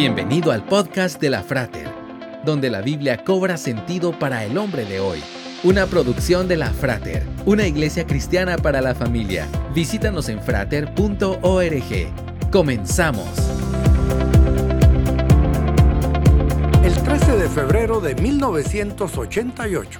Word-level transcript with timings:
Bienvenido 0.00 0.52
al 0.52 0.64
podcast 0.64 1.20
de 1.20 1.28
la 1.28 1.42
Frater, 1.42 1.88
donde 2.44 2.70
la 2.70 2.82
Biblia 2.82 3.24
cobra 3.24 3.56
sentido 3.56 4.16
para 4.16 4.44
el 4.44 4.56
hombre 4.56 4.84
de 4.84 5.00
hoy. 5.00 5.20
Una 5.64 5.86
producción 5.86 6.46
de 6.46 6.56
la 6.56 6.70
Frater, 6.70 7.26
una 7.46 7.66
iglesia 7.66 8.06
cristiana 8.06 8.58
para 8.58 8.80
la 8.80 8.94
familia. 8.94 9.48
Visítanos 9.74 10.28
en 10.28 10.40
frater.org. 10.40 11.82
Comenzamos. 12.52 13.28
El 16.84 16.94
13 16.94 17.36
de 17.36 17.48
febrero 17.48 17.98
de 17.98 18.14
1988, 18.14 19.98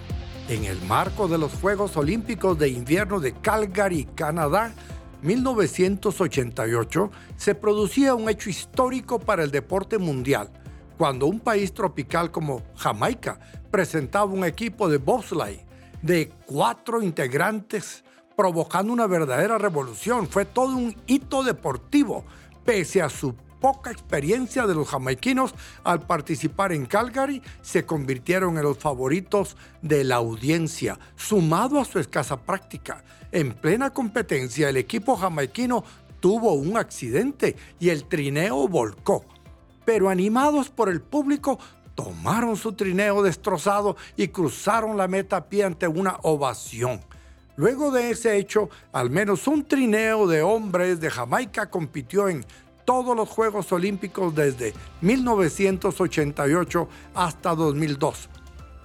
en 0.49 0.65
el 0.65 0.81
marco 0.83 1.27
de 1.27 1.39
los 1.39 1.53
Juegos 1.55 1.97
Olímpicos 1.97 2.57
de 2.57 2.69
Invierno 2.69 3.19
de 3.19 3.33
Calgary, 3.33 4.07
Canadá, 4.15 4.73
1988 5.23 7.11
se 7.37 7.55
producía 7.55 8.15
un 8.15 8.29
hecho 8.29 8.51
histórico 8.51 9.19
para 9.19 9.43
el 9.43 9.51
deporte 9.51 9.99
mundial, 9.99 10.51
cuando 10.97 11.27
un 11.27 11.41
país 11.41 11.73
tropical 11.73 12.31
como 12.31 12.63
Jamaica 12.77 13.39
presentaba 13.71 14.27
un 14.27 14.45
equipo 14.45 14.89
de 14.89 14.99
bobsleigh 14.99 15.65
de 16.03 16.31
cuatro 16.47 17.03
integrantes, 17.03 18.05
provocando 18.37 18.93
una 18.93 19.07
verdadera 19.07 19.59
revolución. 19.59 20.29
Fue 20.29 20.45
todo 20.45 20.77
un 20.77 20.95
hito 21.07 21.43
deportivo, 21.43 22.25
pese 22.65 23.03
a 23.03 23.09
su 23.09 23.35
poca 23.61 23.91
experiencia 23.91 24.67
de 24.67 24.75
los 24.75 24.89
jamaiquinos 24.89 25.55
al 25.85 26.01
participar 26.07 26.73
en 26.73 26.87
Calgary, 26.87 27.43
se 27.63 27.85
convirtieron 27.85 28.57
en 28.57 28.65
los 28.65 28.79
favoritos 28.79 29.57
de 29.83 30.05
la 30.05 30.17
audiencia, 30.17 30.99
sumado 31.17 31.81
a 31.81 31.85
su 31.85 31.99
escasa 31.99 32.41
práctica. 32.41 33.03
En 33.33 33.53
plena 33.53 33.91
competencia, 33.91 34.69
el 34.69 34.77
equipo 34.77 35.17
jamaiquino 35.17 35.85
tuvo 36.21 36.53
un 36.55 36.77
accidente 36.77 37.57
y 37.79 37.91
el 37.91 38.05
trineo 38.05 38.69
volcó. 38.69 39.25
Pero 39.85 40.09
animados 40.09 40.71
por 40.71 40.89
el 40.89 41.01
público, 41.01 41.59
tomaron 41.95 42.57
su 42.57 42.75
trineo 42.75 43.23
destrozado 43.23 43.97
y 44.17 44.29
cruzaron 44.29 44.97
la 44.97 45.09
meta 45.09 45.39
a 45.39 45.49
pie 45.49 45.65
ante 45.65 45.89
una 45.89 46.19
ovación. 46.23 47.01
Luego 47.57 47.91
de 47.91 48.11
ese 48.11 48.37
hecho, 48.37 48.71
al 48.93 49.11
menos 49.11 49.49
un 49.49 49.67
trineo 49.67 50.29
de 50.29 50.43
hombres 50.43 51.01
de 51.01 51.11
Jamaica 51.11 51.69
compitió 51.69 52.29
en 52.29 52.47
todos 52.89 53.15
los 53.15 53.29
Juegos 53.29 53.71
Olímpicos 53.71 54.35
desde 54.35 54.73
1988 55.03 56.89
hasta 57.15 57.55
2002 57.55 58.31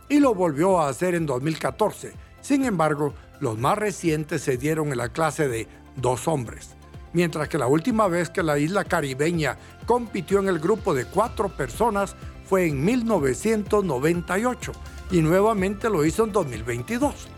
y 0.09 0.19
lo 0.19 0.35
volvió 0.35 0.81
a 0.81 0.89
hacer 0.89 1.15
en 1.15 1.25
2014. 1.25 2.11
Sin 2.41 2.65
embargo, 2.65 3.13
los 3.39 3.57
más 3.57 3.77
recientes 3.77 4.41
se 4.41 4.57
dieron 4.57 4.89
en 4.89 4.97
la 4.97 5.07
clase 5.07 5.47
de 5.47 5.69
dos 5.95 6.27
hombres, 6.27 6.75
mientras 7.13 7.47
que 7.47 7.57
la 7.57 7.67
última 7.67 8.09
vez 8.09 8.29
que 8.29 8.43
la 8.43 8.59
isla 8.59 8.83
caribeña 8.83 9.57
compitió 9.85 10.39
en 10.39 10.49
el 10.49 10.59
grupo 10.59 10.93
de 10.93 11.05
cuatro 11.05 11.47
personas 11.47 12.17
fue 12.45 12.67
en 12.67 12.83
1998 12.83 14.73
y 15.11 15.21
nuevamente 15.21 15.89
lo 15.89 16.03
hizo 16.03 16.25
en 16.25 16.33
2022. 16.33 17.29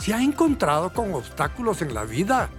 ¿Se 0.00 0.12
ha 0.12 0.22
encontrado 0.22 0.92
con 0.92 1.14
obstáculos 1.14 1.80
en 1.80 1.94
la 1.94 2.04
vida? 2.04 2.50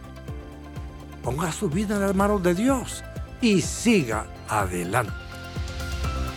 Ponga 1.22 1.52
su 1.52 1.70
vida 1.70 1.94
en 1.94 2.02
las 2.02 2.16
manos 2.16 2.42
de 2.42 2.56
Dios 2.56 3.04
y 3.46 3.62
siga 3.62 4.26
adelante. 4.50 5.14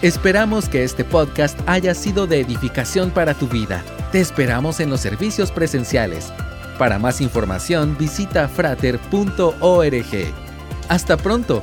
Esperamos 0.02 0.68
que 0.68 0.84
este 0.84 1.04
podcast 1.04 1.58
haya 1.66 1.94
sido 1.94 2.26
de 2.26 2.40
edificación 2.40 3.10
para 3.10 3.32
tu 3.32 3.48
vida. 3.48 3.82
Te 4.12 4.20
esperamos 4.20 4.78
en 4.78 4.90
los 4.90 5.00
servicios 5.00 5.50
presenciales. 5.50 6.30
Para 6.78 6.98
más 6.98 7.22
información 7.22 7.96
visita 7.98 8.46
frater.org. 8.46 10.04
Hasta 10.88 11.16
pronto 11.16 11.62